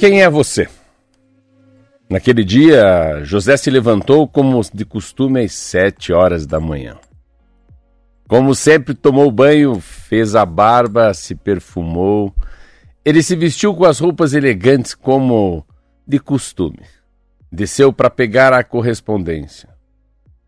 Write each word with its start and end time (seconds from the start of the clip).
Quem 0.00 0.22
é 0.22 0.30
você? 0.30 0.66
Naquele 2.08 2.42
dia, 2.42 3.22
José 3.22 3.54
se 3.58 3.68
levantou 3.68 4.26
como 4.26 4.58
de 4.72 4.86
costume 4.86 5.44
às 5.44 5.52
sete 5.52 6.10
horas 6.10 6.46
da 6.46 6.58
manhã. 6.58 6.96
Como 8.26 8.54
sempre, 8.54 8.94
tomou 8.94 9.30
banho, 9.30 9.78
fez 9.78 10.34
a 10.34 10.46
barba, 10.46 11.12
se 11.12 11.34
perfumou. 11.34 12.34
Ele 13.04 13.22
se 13.22 13.36
vestiu 13.36 13.74
com 13.74 13.84
as 13.84 13.98
roupas 13.98 14.32
elegantes 14.32 14.94
como 14.94 15.66
de 16.08 16.18
costume. 16.18 16.80
Desceu 17.52 17.92
para 17.92 18.08
pegar 18.08 18.54
a 18.54 18.64
correspondência. 18.64 19.68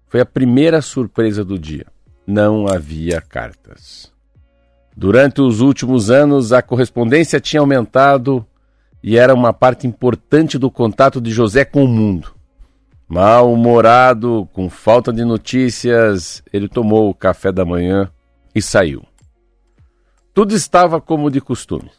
Foi 0.06 0.22
a 0.22 0.26
primeira 0.26 0.80
surpresa 0.80 1.44
do 1.44 1.58
dia. 1.58 1.84
Não 2.26 2.66
havia 2.66 3.20
cartas. 3.20 4.10
Durante 4.96 5.42
os 5.42 5.60
últimos 5.60 6.10
anos, 6.10 6.54
a 6.54 6.62
correspondência 6.62 7.38
tinha 7.38 7.60
aumentado 7.60 8.46
e 9.02 9.16
era 9.18 9.34
uma 9.34 9.52
parte 9.52 9.86
importante 9.86 10.58
do 10.58 10.70
contato 10.70 11.20
de 11.20 11.30
José 11.30 11.64
com 11.64 11.84
o 11.84 11.88
mundo. 11.88 12.34
Mal-humorado, 13.08 14.48
com 14.52 14.70
falta 14.70 15.12
de 15.12 15.24
notícias, 15.24 16.42
ele 16.52 16.68
tomou 16.68 17.10
o 17.10 17.14
café 17.14 17.50
da 17.50 17.64
manhã 17.64 18.10
e 18.54 18.62
saiu. 18.62 19.02
Tudo 20.32 20.54
estava 20.54 21.00
como 21.00 21.30
de 21.30 21.40
costume. 21.40 21.90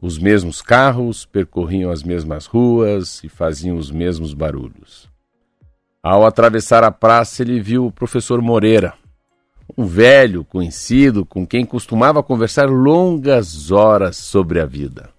Os 0.00 0.16
mesmos 0.16 0.62
carros 0.62 1.26
percorriam 1.26 1.90
as 1.90 2.04
mesmas 2.04 2.46
ruas 2.46 3.22
e 3.24 3.28
faziam 3.28 3.76
os 3.76 3.90
mesmos 3.90 4.32
barulhos. 4.32 5.10
Ao 6.00 6.24
atravessar 6.24 6.84
a 6.84 6.92
praça, 6.92 7.42
ele 7.42 7.60
viu 7.60 7.86
o 7.86 7.92
professor 7.92 8.40
Moreira, 8.40 8.94
um 9.76 9.84
velho 9.84 10.44
conhecido 10.44 11.26
com 11.26 11.44
quem 11.44 11.66
costumava 11.66 12.22
conversar 12.22 12.68
longas 12.68 13.72
horas 13.72 14.16
sobre 14.16 14.60
a 14.60 14.66
vida. 14.66 15.17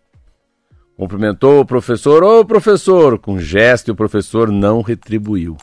Cumprimentou 1.00 1.62
o 1.62 1.66
professor, 1.66 2.26
ô 2.26 2.42
oh, 2.42 2.46
professor, 2.46 3.18
com 3.18 3.40
gesto 3.40 3.88
e 3.88 3.92
o 3.92 3.96
professor 3.96 4.52
não 4.52 4.82
retribuiu. 4.82 5.56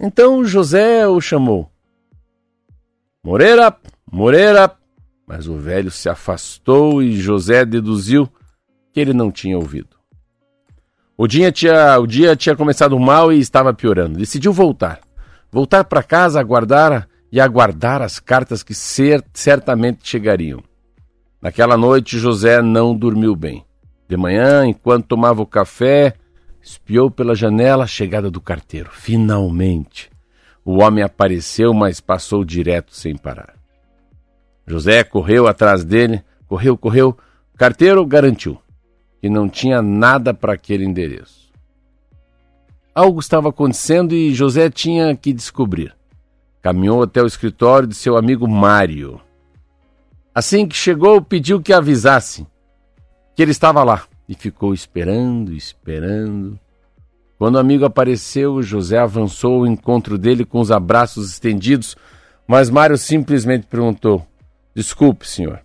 Então 0.00 0.42
José 0.42 1.06
o 1.06 1.20
chamou. 1.20 1.70
Moreira, 3.22 3.76
Moreira. 4.10 4.74
Mas 5.26 5.46
o 5.46 5.58
velho 5.58 5.90
se 5.90 6.08
afastou 6.08 7.02
e 7.02 7.20
José 7.20 7.66
deduziu 7.66 8.26
que 8.94 9.00
ele 9.00 9.12
não 9.12 9.30
tinha 9.30 9.58
ouvido. 9.58 9.94
O 11.18 11.26
dia 11.26 11.52
tinha, 11.52 11.98
o 11.98 12.06
dia 12.06 12.34
tinha 12.34 12.56
começado 12.56 12.98
mal 12.98 13.30
e 13.30 13.38
estava 13.38 13.74
piorando. 13.74 14.18
Decidiu 14.18 14.54
voltar. 14.54 15.00
Voltar 15.52 15.84
para 15.84 16.02
casa, 16.02 16.40
aguardar 16.40 17.06
e 17.30 17.38
aguardar 17.38 18.00
as 18.00 18.18
cartas 18.18 18.62
que 18.62 18.72
ser, 18.72 19.22
certamente 19.34 20.08
chegariam. 20.08 20.62
Naquela 21.42 21.76
noite, 21.76 22.18
José 22.18 22.62
não 22.62 22.96
dormiu 22.96 23.36
bem. 23.36 23.66
De 24.10 24.16
manhã, 24.16 24.66
enquanto 24.66 25.06
tomava 25.06 25.40
o 25.40 25.46
café, 25.46 26.14
espiou 26.60 27.12
pela 27.12 27.32
janela 27.32 27.84
a 27.84 27.86
chegada 27.86 28.28
do 28.28 28.40
carteiro. 28.40 28.90
Finalmente! 28.92 30.10
O 30.64 30.78
homem 30.78 31.04
apareceu, 31.04 31.72
mas 31.72 32.00
passou 32.00 32.44
direto 32.44 32.92
sem 32.92 33.16
parar. 33.16 33.54
José 34.66 35.04
correu 35.04 35.46
atrás 35.46 35.84
dele, 35.84 36.24
correu, 36.48 36.76
correu. 36.76 37.16
O 37.54 37.56
carteiro 37.56 38.04
garantiu 38.04 38.60
que 39.20 39.30
não 39.30 39.48
tinha 39.48 39.80
nada 39.80 40.34
para 40.34 40.54
aquele 40.54 40.84
endereço. 40.84 41.48
Algo 42.92 43.20
estava 43.20 43.50
acontecendo 43.50 44.12
e 44.12 44.34
José 44.34 44.68
tinha 44.70 45.14
que 45.14 45.32
descobrir. 45.32 45.94
Caminhou 46.60 47.04
até 47.04 47.22
o 47.22 47.26
escritório 47.26 47.86
de 47.86 47.94
seu 47.94 48.16
amigo 48.16 48.48
Mário. 48.48 49.20
Assim 50.34 50.66
que 50.66 50.74
chegou, 50.74 51.22
pediu 51.22 51.62
que 51.62 51.72
avisasse 51.72 52.44
que 53.40 53.44
ele 53.44 53.52
estava 53.52 53.82
lá 53.82 54.04
e 54.28 54.34
ficou 54.34 54.74
esperando, 54.74 55.54
esperando. 55.54 56.60
Quando 57.38 57.54
o 57.54 57.58
amigo 57.58 57.86
apareceu, 57.86 58.62
José 58.62 58.98
avançou 58.98 59.60
ao 59.60 59.66
encontro 59.66 60.18
dele 60.18 60.44
com 60.44 60.60
os 60.60 60.70
abraços 60.70 61.30
estendidos, 61.30 61.96
mas 62.46 62.68
Mário 62.68 62.98
simplesmente 62.98 63.66
perguntou: 63.66 64.26
Desculpe, 64.74 65.26
senhor, 65.26 65.62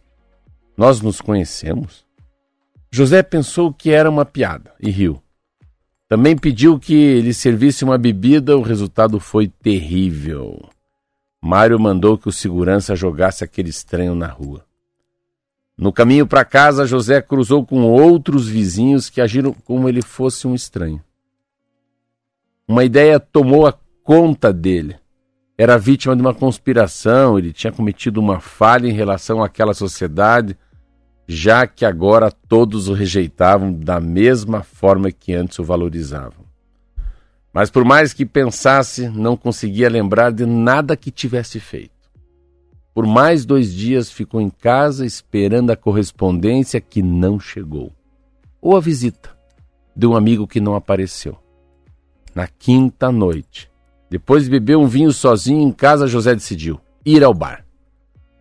nós 0.78 1.02
nos 1.02 1.20
conhecemos? 1.20 2.06
José 2.90 3.22
pensou 3.22 3.74
que 3.74 3.92
era 3.92 4.10
uma 4.10 4.24
piada 4.24 4.72
e 4.80 4.90
riu. 4.90 5.22
Também 6.08 6.38
pediu 6.38 6.80
que 6.80 7.20
lhe 7.20 7.34
servisse 7.34 7.84
uma 7.84 7.98
bebida, 7.98 8.56
o 8.56 8.62
resultado 8.62 9.20
foi 9.20 9.50
terrível. 9.50 10.70
Mário 11.44 11.78
mandou 11.78 12.18
que 12.18 12.30
o 12.30 12.32
segurança 12.32 12.96
jogasse 12.96 13.44
aquele 13.44 13.70
estranho 13.70 14.16
na 14.16 14.28
rua. 14.28 14.64
No 15.86 15.94
caminho 15.94 16.26
para 16.26 16.44
casa, 16.44 16.88
José 16.88 17.22
cruzou 17.22 17.64
com 17.64 17.84
outros 17.84 18.48
vizinhos 18.48 19.08
que 19.08 19.22
agiram 19.22 19.54
como 19.54 19.88
ele 19.88 20.02
fosse 20.02 20.48
um 20.48 20.56
estranho. 20.56 21.00
Uma 22.68 22.84
ideia 22.84 23.20
tomou 23.20 23.68
a 23.68 23.74
conta 24.04 24.52
dele. 24.52 24.96
Era 25.56 25.78
vítima 25.78 26.16
de 26.16 26.24
uma 26.24 26.34
conspiração, 26.34 27.38
ele 27.38 27.54
tinha 27.54 27.72
cometido 27.72 28.20
uma 28.20 28.40
falha 28.40 28.88
em 28.88 28.94
relação 28.94 29.44
àquela 29.44 29.76
sociedade, 29.76 30.58
já 31.28 31.68
que 31.68 31.86
agora 31.86 32.32
todos 32.32 32.88
o 32.88 32.94
rejeitavam 32.94 33.72
da 33.72 34.00
mesma 34.00 34.64
forma 34.64 35.12
que 35.12 35.36
antes 35.36 35.60
o 35.60 35.64
valorizavam. 35.64 36.46
Mas 37.54 37.70
por 37.70 37.86
mais 37.86 38.12
que 38.12 38.26
pensasse, 38.26 39.08
não 39.08 39.38
conseguia 39.38 39.88
lembrar 39.88 40.32
de 40.32 40.48
nada 40.48 40.98
que 40.98 41.12
tivesse 41.12 41.60
feito. 41.60 41.95
Por 42.96 43.06
mais 43.06 43.46
dois 43.46 43.74
dias 43.74 44.10
ficou 44.10 44.40
em 44.40 44.50
casa 44.50 45.06
esperando 45.06 45.70
a 45.70 45.76
correspondência 45.76 46.80
que 46.80 47.04
não 47.04 47.38
chegou, 47.38 47.92
ou 48.62 48.78
a 48.78 48.80
visita 48.80 49.38
de 49.94 50.08
um 50.08 50.16
amigo 50.16 50.48
que 50.48 50.62
não 50.62 50.76
apareceu. 50.76 51.38
Na 52.34 52.48
quinta 52.48 53.12
noite, 53.12 53.70
depois 54.10 54.46
de 54.46 54.50
beber 54.50 54.78
um 54.78 54.88
vinho 54.88 55.12
sozinho 55.12 55.60
em 55.60 55.74
casa, 55.74 56.08
José 56.08 56.34
decidiu 56.36 56.80
ir 57.06 57.22
ao 57.22 57.34
bar, 57.34 57.66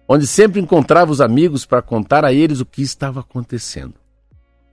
onde 0.06 0.25
sempre 0.25 0.60
encontrava 0.60 1.10
os 1.10 1.20
amigos 1.20 1.66
para 1.66 1.82
contar 1.82 2.25
a 2.25 2.32
eles 2.32 2.60
o 2.60 2.66
que 2.66 2.81
estava 2.81 3.19
acontecendo. 3.19 3.94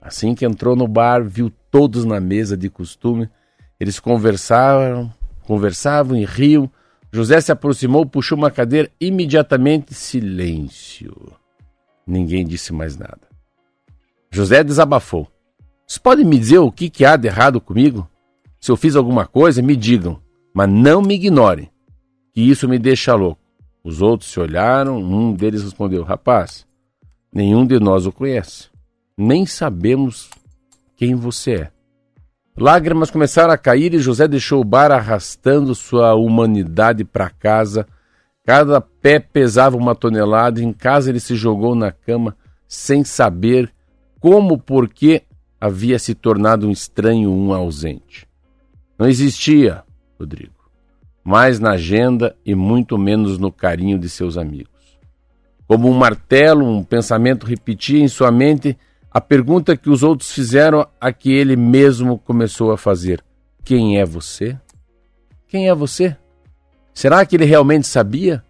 Assim 0.00 0.32
que 0.32 0.46
entrou 0.46 0.76
no 0.76 0.86
bar, 0.86 1.24
viu 1.24 1.50
todos 1.72 2.04
na 2.04 2.20
mesa 2.20 2.56
de 2.56 2.70
costume. 2.70 3.28
Eles 3.80 3.98
conversavam, 3.98 5.12
conversavam 5.44 6.16
e 6.16 6.24
riam 6.24 6.70
José 7.12 7.40
se 7.42 7.52
aproximou, 7.52 8.06
puxou 8.06 8.38
uma 8.38 8.50
cadeira, 8.50 8.90
imediatamente 8.98 9.92
silêncio. 9.92 11.14
Ninguém 12.06 12.46
disse 12.46 12.72
mais 12.72 12.96
nada. 12.96 13.20
José 14.30 14.64
desabafou. 14.64 15.28
Vocês 15.86 15.98
podem 15.98 16.24
me 16.24 16.38
dizer 16.38 16.58
o 16.58 16.72
que, 16.72 16.88
que 16.88 17.04
há 17.04 17.16
de 17.16 17.28
errado 17.28 17.60
comigo? 17.60 18.08
Se 18.58 18.70
eu 18.70 18.76
fiz 18.76 18.96
alguma 18.96 19.26
coisa, 19.26 19.60
me 19.60 19.76
digam, 19.76 20.18
mas 20.54 20.70
não 20.70 21.02
me 21.02 21.14
ignorem, 21.14 21.70
que 22.32 22.40
isso 22.40 22.66
me 22.66 22.78
deixa 22.78 23.14
louco. 23.14 23.42
Os 23.84 24.00
outros 24.00 24.30
se 24.30 24.40
olharam, 24.40 24.96
um 24.96 25.34
deles 25.34 25.62
respondeu: 25.62 26.02
Rapaz, 26.04 26.66
nenhum 27.30 27.66
de 27.66 27.78
nós 27.78 28.06
o 28.06 28.12
conhece. 28.12 28.70
Nem 29.18 29.44
sabemos 29.44 30.30
quem 30.96 31.14
você 31.14 31.54
é. 31.54 31.70
Lágrimas 32.56 33.10
começaram 33.10 33.52
a 33.52 33.58
cair 33.58 33.94
e 33.94 33.98
José 33.98 34.28
deixou 34.28 34.60
o 34.60 34.64
bar 34.64 34.92
arrastando 34.92 35.74
sua 35.74 36.14
humanidade 36.14 37.02
para 37.04 37.30
casa. 37.30 37.86
Cada 38.44 38.80
pé 38.80 39.18
pesava 39.18 39.76
uma 39.76 39.94
tonelada. 39.94 40.62
Em 40.62 40.72
casa 40.72 41.10
ele 41.10 41.20
se 41.20 41.34
jogou 41.34 41.74
na 41.74 41.90
cama 41.90 42.36
sem 42.68 43.04
saber 43.04 43.72
como, 44.20 44.58
por 44.58 44.88
que 44.88 45.22
havia 45.60 45.98
se 45.98 46.14
tornado 46.14 46.68
um 46.68 46.70
estranho, 46.70 47.30
um 47.30 47.54
ausente. 47.54 48.28
Não 48.98 49.08
existia, 49.08 49.82
Rodrigo, 50.18 50.54
mais 51.24 51.58
na 51.58 51.72
agenda 51.72 52.36
e 52.44 52.54
muito 52.54 52.98
menos 52.98 53.38
no 53.38 53.50
carinho 53.50 53.98
de 53.98 54.08
seus 54.08 54.36
amigos. 54.36 54.70
Como 55.66 55.88
um 55.88 55.94
martelo, 55.94 56.64
um 56.68 56.84
pensamento 56.84 57.46
repetia 57.46 58.02
em 58.02 58.08
sua 58.08 58.30
mente 58.30 58.76
a 59.12 59.20
pergunta 59.20 59.76
que 59.76 59.90
os 59.90 60.02
outros 60.02 60.32
fizeram 60.32 60.86
a 60.98 61.12
que 61.12 61.30
ele 61.30 61.54
mesmo 61.54 62.18
começou 62.18 62.72
a 62.72 62.78
fazer: 62.78 63.22
Quem 63.62 63.98
é 64.00 64.06
você? 64.06 64.58
Quem 65.46 65.68
é 65.68 65.74
você? 65.74 66.16
Será 66.94 67.24
que 67.26 67.36
ele 67.36 67.44
realmente 67.44 67.86
sabia? 67.86 68.42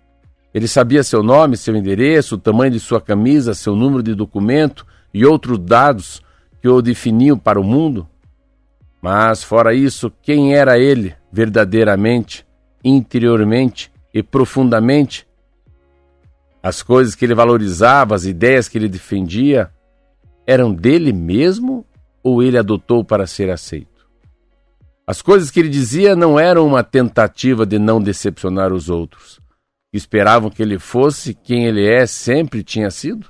Ele 0.55 0.69
sabia 0.69 1.03
seu 1.03 1.23
nome, 1.23 1.57
seu 1.57 1.75
endereço, 1.75 2.37
o 2.37 2.39
tamanho 2.39 2.71
de 2.71 2.79
sua 2.79 3.01
camisa, 3.01 3.55
seu 3.55 3.75
número 3.75 4.03
de 4.03 4.15
documento 4.15 4.87
e 5.13 5.25
outros 5.25 5.59
dados 5.59 6.23
que 6.61 6.69
o 6.69 6.81
definiam 6.81 7.37
para 7.37 7.61
o 7.61 7.65
mundo? 7.65 8.07
Mas, 9.01 9.43
fora 9.43 9.75
isso, 9.75 10.13
quem 10.23 10.55
era 10.55 10.79
ele 10.79 11.15
verdadeiramente, 11.33 12.47
interiormente 12.85 13.91
e 14.15 14.23
profundamente? 14.23 15.27
As 16.63 16.83
coisas 16.83 17.17
que 17.17 17.25
ele 17.25 17.35
valorizava, 17.35 18.15
as 18.15 18.25
ideias 18.25 18.69
que 18.69 18.79
ele 18.79 18.89
defendia, 18.89 19.73
eram 20.47 20.73
dele 20.73 21.13
mesmo 21.13 21.85
ou 22.23 22.43
ele 22.43 22.59
adotou 22.59 23.05
para 23.05 23.27
ser 23.27 23.51
aceito? 23.51 24.07
As 25.07 25.21
coisas 25.21 25.51
que 25.51 25.61
ele 25.61 25.69
dizia 25.69 26.15
não 26.15 26.39
eram 26.39 26.67
uma 26.67 26.85
tentativa 26.85 27.67
de 27.67 27.79
não 27.79 28.01
decepcionar 28.01 28.73
os 28.73 28.89
outros, 28.89 29.41
esperavam 29.93 30.49
que 30.49 30.63
ele 30.63 30.79
fosse 30.79 31.35
quem 31.35 31.67
ele 31.67 31.87
é 31.87 32.07
sempre 32.07 32.63
tinha 32.63 32.91
sido? 32.91 33.29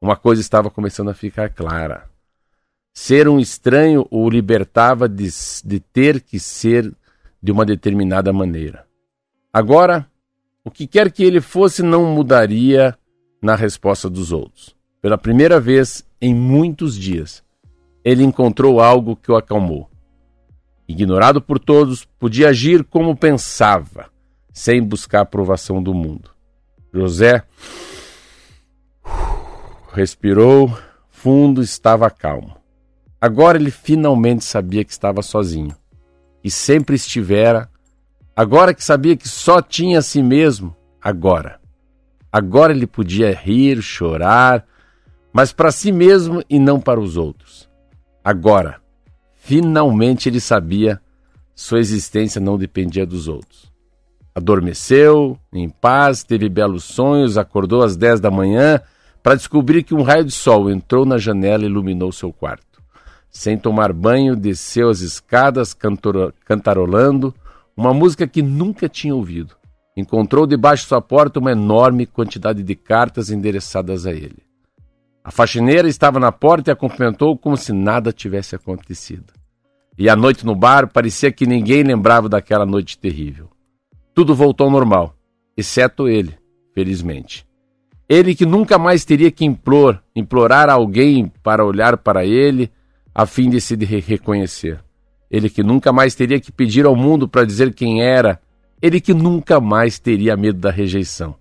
Uma 0.00 0.16
coisa 0.16 0.40
estava 0.40 0.70
começando 0.70 1.10
a 1.10 1.14
ficar 1.14 1.50
clara. 1.50 2.10
Ser 2.94 3.28
um 3.28 3.38
estranho 3.38 4.06
o 4.10 4.28
libertava 4.28 5.08
de, 5.08 5.28
de 5.64 5.80
ter 5.80 6.20
que 6.20 6.38
ser 6.38 6.92
de 7.42 7.50
uma 7.50 7.64
determinada 7.64 8.32
maneira. 8.32 8.86
Agora, 9.52 10.06
o 10.64 10.70
que 10.70 10.86
quer 10.86 11.10
que 11.10 11.24
ele 11.24 11.40
fosse 11.40 11.82
não 11.82 12.06
mudaria 12.14 12.96
na 13.42 13.56
resposta 13.56 14.08
dos 14.08 14.30
outros. 14.30 14.76
Pela 15.02 15.18
primeira 15.18 15.58
vez 15.58 16.06
em 16.20 16.32
muitos 16.32 16.96
dias, 16.96 17.42
ele 18.04 18.22
encontrou 18.22 18.80
algo 18.80 19.16
que 19.16 19.32
o 19.32 19.36
acalmou. 19.36 19.90
Ignorado 20.86 21.42
por 21.42 21.58
todos, 21.58 22.04
podia 22.04 22.50
agir 22.50 22.84
como 22.84 23.16
pensava, 23.16 24.10
sem 24.52 24.80
buscar 24.80 25.18
a 25.18 25.22
aprovação 25.22 25.82
do 25.82 25.92
mundo. 25.92 26.30
José 26.94 27.42
respirou 29.92 30.72
fundo, 31.10 31.60
estava 31.60 32.08
calmo. 32.08 32.56
Agora 33.20 33.58
ele 33.58 33.72
finalmente 33.72 34.44
sabia 34.44 34.84
que 34.84 34.92
estava 34.92 35.20
sozinho 35.20 35.74
e 36.44 36.50
sempre 36.50 36.94
estivera. 36.94 37.68
Agora 38.36 38.72
que 38.72 38.84
sabia 38.84 39.16
que 39.16 39.28
só 39.28 39.60
tinha 39.60 39.98
a 39.98 40.02
si 40.02 40.22
mesmo, 40.22 40.76
agora. 41.00 41.60
Agora 42.30 42.72
ele 42.72 42.86
podia 42.86 43.34
rir, 43.34 43.82
chorar, 43.82 44.64
mas 45.32 45.52
para 45.52 45.72
si 45.72 45.90
mesmo 45.90 46.42
e 46.48 46.58
não 46.58 46.80
para 46.80 47.00
os 47.00 47.16
outros. 47.16 47.68
Agora, 48.24 48.80
finalmente 49.34 50.28
ele 50.28 50.40
sabia 50.40 51.00
sua 51.54 51.78
existência 51.78 52.40
não 52.40 52.58
dependia 52.58 53.06
dos 53.06 53.28
outros. 53.28 53.70
Adormeceu, 54.34 55.38
em 55.52 55.68
paz, 55.68 56.24
teve 56.24 56.48
belos 56.48 56.84
sonhos, 56.84 57.36
acordou 57.36 57.82
às 57.82 57.96
dez 57.96 58.18
da 58.20 58.30
manhã 58.30 58.80
para 59.22 59.34
descobrir 59.34 59.82
que 59.82 59.94
um 59.94 60.02
raio 60.02 60.24
de 60.24 60.32
sol 60.32 60.70
entrou 60.70 61.04
na 61.04 61.18
janela 61.18 61.64
e 61.64 61.66
iluminou 61.66 62.10
seu 62.10 62.32
quarto. 62.32 62.82
Sem 63.30 63.56
tomar 63.56 63.92
banho, 63.92 64.34
desceu 64.34 64.88
as 64.90 65.00
escadas 65.00 65.74
cantarolando 66.44 67.34
uma 67.76 67.94
música 67.94 68.26
que 68.26 68.42
nunca 68.42 68.88
tinha 68.88 69.14
ouvido. 69.14 69.54
Encontrou 69.96 70.46
debaixo 70.46 70.84
de 70.84 70.88
sua 70.88 71.00
porta 71.00 71.38
uma 71.38 71.52
enorme 71.52 72.06
quantidade 72.06 72.62
de 72.62 72.74
cartas 72.74 73.30
endereçadas 73.30 74.06
a 74.06 74.12
ele. 74.12 74.42
A 75.24 75.30
faxineira 75.30 75.88
estava 75.88 76.18
na 76.18 76.32
porta 76.32 76.70
e 76.70 76.72
a 76.72 76.76
cumprimentou 76.76 77.36
como 77.38 77.56
se 77.56 77.72
nada 77.72 78.12
tivesse 78.12 78.56
acontecido. 78.56 79.32
E 79.96 80.08
a 80.08 80.16
noite 80.16 80.44
no 80.44 80.54
bar 80.54 80.88
parecia 80.88 81.30
que 81.30 81.46
ninguém 81.46 81.82
lembrava 81.82 82.28
daquela 82.28 82.66
noite 82.66 82.98
terrível. 82.98 83.48
Tudo 84.14 84.34
voltou 84.34 84.66
ao 84.66 84.72
normal, 84.72 85.14
exceto 85.56 86.08
ele, 86.08 86.36
felizmente. 86.74 87.46
Ele 88.08 88.34
que 88.34 88.44
nunca 88.44 88.78
mais 88.78 89.04
teria 89.04 89.30
que 89.30 89.44
implor, 89.44 89.98
implorar 90.14 90.68
a 90.68 90.74
alguém 90.74 91.32
para 91.42 91.64
olhar 91.64 91.96
para 91.96 92.24
ele 92.24 92.70
a 93.14 93.24
fim 93.26 93.48
de 93.48 93.60
se 93.60 93.76
reconhecer. 93.76 94.82
Ele 95.30 95.48
que 95.48 95.62
nunca 95.62 95.92
mais 95.92 96.14
teria 96.14 96.40
que 96.40 96.52
pedir 96.52 96.84
ao 96.84 96.96
mundo 96.96 97.28
para 97.28 97.44
dizer 97.44 97.72
quem 97.72 98.02
era. 98.02 98.40
Ele 98.82 99.00
que 99.00 99.14
nunca 99.14 99.60
mais 99.60 99.98
teria 99.98 100.36
medo 100.36 100.58
da 100.58 100.70
rejeição. 100.70 101.34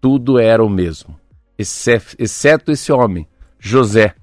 Tudo 0.00 0.38
era 0.38 0.64
o 0.64 0.70
mesmo, 0.70 1.18
exceto 1.58 2.70
esse 2.70 2.92
homem, 2.92 3.26
José. 3.58 4.14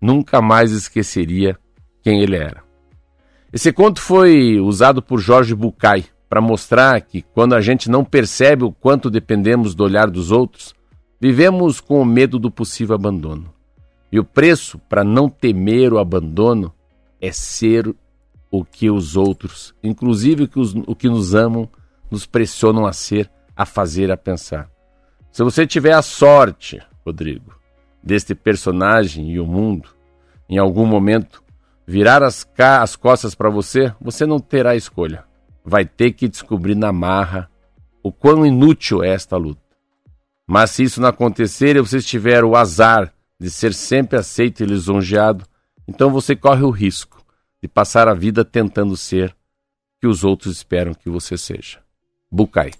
Nunca 0.00 0.42
mais 0.42 0.72
esqueceria 0.72 1.56
quem 2.02 2.22
ele 2.22 2.36
era. 2.36 2.62
Esse 3.52 3.72
conto 3.72 4.00
foi 4.00 4.58
usado 4.58 5.02
por 5.02 5.18
Jorge 5.20 5.54
Bucay 5.54 6.04
para 6.28 6.40
mostrar 6.40 7.00
que 7.00 7.22
quando 7.22 7.54
a 7.54 7.60
gente 7.60 7.90
não 7.90 8.04
percebe 8.04 8.64
o 8.64 8.72
quanto 8.72 9.10
dependemos 9.10 9.74
do 9.74 9.84
olhar 9.84 10.08
dos 10.08 10.30
outros, 10.30 10.74
vivemos 11.20 11.80
com 11.80 12.00
o 12.00 12.04
medo 12.04 12.38
do 12.38 12.50
possível 12.50 12.94
abandono. 12.94 13.52
E 14.12 14.18
o 14.18 14.24
preço 14.24 14.78
para 14.88 15.04
não 15.04 15.28
temer 15.28 15.92
o 15.92 15.98
abandono 15.98 16.72
é 17.20 17.30
ser 17.30 17.94
o 18.50 18.64
que 18.64 18.90
os 18.90 19.16
outros, 19.16 19.74
inclusive 19.82 20.44
o 20.44 20.48
que, 20.48 20.58
os, 20.58 20.74
o 20.74 20.94
que 20.96 21.08
nos 21.08 21.34
amam, 21.34 21.68
nos 22.10 22.26
pressionam 22.26 22.86
a 22.86 22.92
ser, 22.92 23.30
a 23.54 23.64
fazer, 23.64 24.10
a 24.10 24.16
pensar. 24.16 24.68
Se 25.32 25.44
você 25.44 25.66
tiver 25.66 25.92
a 25.92 26.02
sorte, 26.02 26.80
Rodrigo, 27.06 27.54
deste 28.02 28.34
personagem 28.34 29.30
e 29.30 29.38
o 29.38 29.46
mundo, 29.46 29.90
em 30.48 30.58
algum 30.58 30.84
momento, 30.84 31.42
virar 31.86 32.22
as, 32.22 32.46
as 32.58 32.96
costas 32.96 33.34
para 33.34 33.48
você, 33.48 33.94
você 34.00 34.26
não 34.26 34.40
terá 34.40 34.74
escolha. 34.74 35.24
Vai 35.64 35.84
ter 35.84 36.12
que 36.12 36.28
descobrir 36.28 36.74
na 36.74 36.92
marra 36.92 37.50
o 38.02 38.10
quão 38.10 38.44
inútil 38.44 39.04
é 39.04 39.10
esta 39.10 39.36
luta. 39.36 39.60
Mas 40.46 40.70
se 40.72 40.82
isso 40.82 41.00
não 41.00 41.08
acontecer 41.08 41.76
e 41.76 41.80
você 41.80 42.00
tiver 42.00 42.42
o 42.42 42.56
azar 42.56 43.12
de 43.38 43.48
ser 43.50 43.72
sempre 43.72 44.18
aceito 44.18 44.62
e 44.62 44.66
lisonjeado, 44.66 45.46
então 45.86 46.10
você 46.10 46.34
corre 46.34 46.62
o 46.62 46.70
risco 46.70 47.24
de 47.62 47.68
passar 47.68 48.08
a 48.08 48.14
vida 48.14 48.44
tentando 48.44 48.96
ser 48.96 49.30
o 49.30 49.34
que 50.00 50.06
os 50.06 50.24
outros 50.24 50.56
esperam 50.56 50.92
que 50.92 51.08
você 51.08 51.38
seja. 51.38 51.78
Bucay. 52.30 52.72